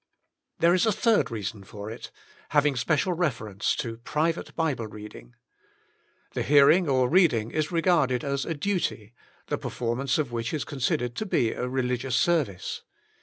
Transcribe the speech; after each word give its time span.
There 0.57 0.73
is 0.73 0.87
a 0.87 0.91
third 0.91 1.29
reason 1.29 1.63
for 1.63 1.91
it, 1.91 2.09
having 2.49 2.75
special 2.75 3.13
reference 3.13 3.75
to 3.75 3.97
private 3.97 4.55
Bible 4.55 4.87
reading. 4.87 5.35
The 6.33 6.41
hearing 6.41 6.89
or 6.89 7.07
reading 7.07 7.51
is 7.51 7.71
regarded 7.71 8.23
as 8.23 8.43
a 8.43 8.55
duty, 8.55 9.13
the 9.45 9.59
performance 9.59 10.17
of 10.17 10.31
which 10.31 10.55
is 10.55 10.63
considered 10.63 11.15
to 11.17 11.27
be 11.27 11.51
a 11.51 11.69
religious 11.69 12.15
service. 12.15 12.81